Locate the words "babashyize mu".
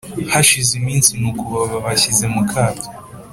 1.73-2.41